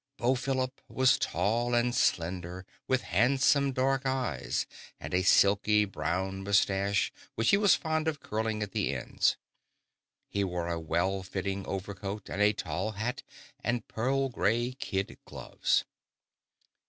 [0.17, 4.65] Beau Philip was tall and slender, with handsome dark eyes,
[4.99, 9.37] and a silky brown moustache which he was fond of curling at the ends.
[10.27, 13.21] He wore a well fitting overcoat, and a tall hat
[13.63, 15.85] and pearl gray kid gloves.